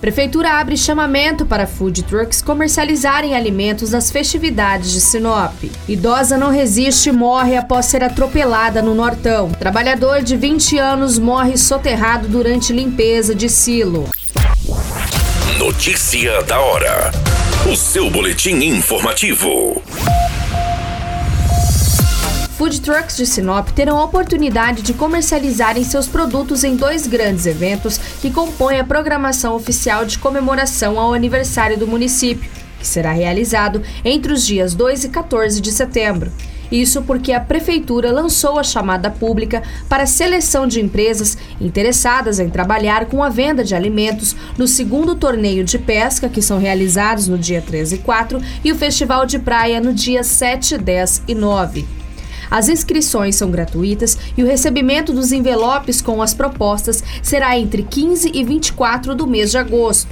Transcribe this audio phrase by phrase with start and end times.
[0.00, 5.52] Prefeitura abre chamamento para food trucks comercializarem alimentos nas festividades de Sinop.
[5.86, 9.50] Idosa não resiste e morre após ser atropelada no Nortão.
[9.50, 14.08] Trabalhador de 20 anos morre soterrado durante limpeza de silo.
[15.58, 17.10] Notícia da hora.
[17.70, 19.82] O seu boletim informativo.
[22.60, 27.96] Food trucks de Sinop terão a oportunidade de comercializarem seus produtos em dois grandes eventos
[28.20, 34.30] que compõem a programação oficial de comemoração ao aniversário do município, que será realizado entre
[34.34, 36.30] os dias 2 e 14 de setembro.
[36.70, 43.06] Isso porque a Prefeitura lançou a chamada pública para seleção de empresas interessadas em trabalhar
[43.06, 47.62] com a venda de alimentos no segundo torneio de pesca, que são realizados no dia
[47.62, 51.99] 13 e 4, e o Festival de Praia no dia 7, 10 e 9.
[52.50, 58.30] As inscrições são gratuitas e o recebimento dos envelopes com as propostas será entre 15
[58.34, 60.08] e 24 do mês de agosto.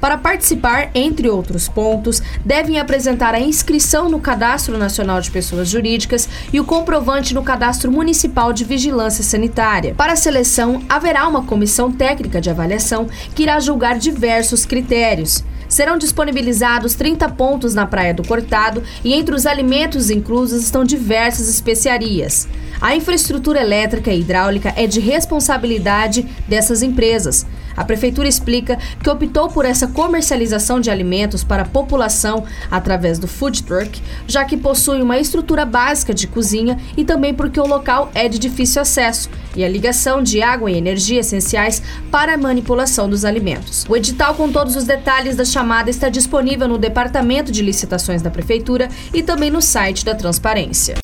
[0.00, 6.26] Para participar, entre outros pontos, devem apresentar a inscrição no Cadastro Nacional de Pessoas Jurídicas
[6.50, 9.94] e o comprovante no Cadastro Municipal de Vigilância Sanitária.
[9.94, 15.96] Para a seleção, haverá uma comissão técnica de avaliação que irá julgar diversos critérios serão
[15.96, 22.46] disponibilizados 30 pontos na Praia do Cortado e entre os alimentos inclusos estão diversas especiarias.
[22.80, 27.46] A infraestrutura elétrica e hidráulica é de responsabilidade dessas empresas.
[27.80, 33.26] A prefeitura explica que optou por essa comercialização de alimentos para a população através do
[33.26, 38.10] food truck, já que possui uma estrutura básica de cozinha e também porque o local
[38.14, 43.08] é de difícil acesso e a ligação de água e energia essenciais para a manipulação
[43.08, 43.86] dos alimentos.
[43.88, 48.30] O edital com todos os detalhes da chamada está disponível no Departamento de Licitações da
[48.30, 50.96] Prefeitura e também no site da Transparência.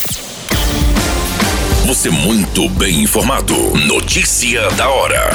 [1.87, 3.55] Você muito bem informado.
[3.87, 5.31] Notícia da hora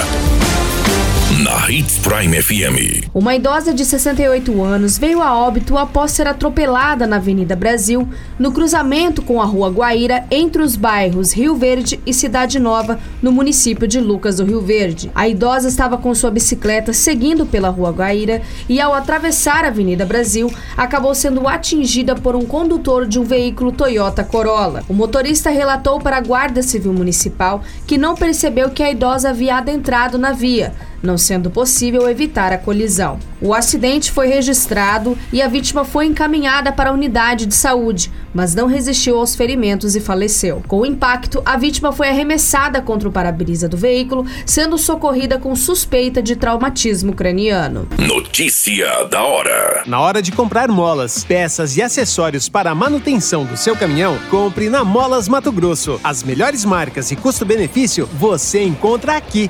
[1.41, 3.09] na Hits Prime FM.
[3.16, 8.07] Uma idosa de 68 anos veio a óbito após ser atropelada na Avenida Brasil,
[8.38, 13.31] no cruzamento com a Rua Guaíra, entre os bairros Rio Verde e Cidade Nova, no
[13.31, 15.09] município de Lucas do Rio Verde.
[15.16, 20.06] A idosa estava com sua bicicleta seguindo pela Rua Guaíra e, ao atravessar a Avenida
[20.06, 24.84] Brasil, acabou sendo atingida por um condutor de um veículo Toyota Corolla.
[24.88, 29.56] O motorista relatou para a Guarda Civil Municipal que não percebeu que a idosa havia
[29.56, 30.72] adentrado na via
[31.02, 33.20] não sendo possível evitar a colisão.
[33.42, 38.54] O acidente foi registrado e a vítima foi encaminhada para a unidade de saúde, mas
[38.54, 40.62] não resistiu aos ferimentos e faleceu.
[40.68, 45.56] Com o impacto, a vítima foi arremessada contra o para-brisa do veículo, sendo socorrida com
[45.56, 47.88] suspeita de traumatismo craniano.
[47.98, 53.58] Notícia da hora: Na hora de comprar molas, peças e acessórios para a manutenção do
[53.58, 56.00] seu caminhão, compre na Molas Mato Grosso.
[56.04, 59.50] As melhores marcas e custo-benefício você encontra aqui.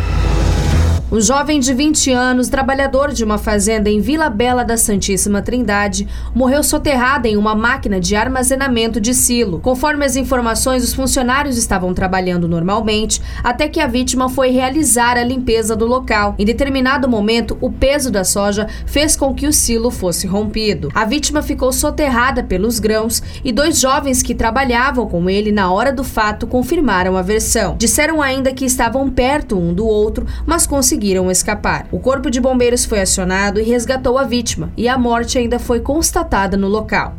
[1.11, 6.07] Um jovem de 20 anos, trabalhador de uma fazenda em Vila Bela da Santíssima Trindade,
[6.33, 9.59] morreu soterrado em uma máquina de armazenamento de silo.
[9.59, 15.23] Conforme as informações, os funcionários estavam trabalhando normalmente até que a vítima foi realizar a
[15.25, 16.33] limpeza do local.
[16.39, 20.93] Em determinado momento, o peso da soja fez com que o silo fosse rompido.
[20.95, 25.91] A vítima ficou soterrada pelos grãos e dois jovens que trabalhavam com ele na hora
[25.91, 27.75] do fato confirmaram a versão.
[27.77, 31.87] Disseram ainda que estavam perto um do outro, mas conseguiram conseguiram escapar.
[31.91, 35.79] O corpo de bombeiros foi acionado e resgatou a vítima, e a morte ainda foi
[35.79, 37.15] constatada no local.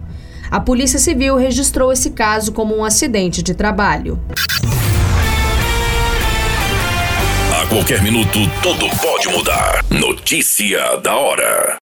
[0.49, 4.20] A Polícia Civil registrou esse caso como um acidente de trabalho.
[7.61, 9.85] A qualquer minuto, tudo pode mudar.
[9.90, 11.76] Notícia da hora.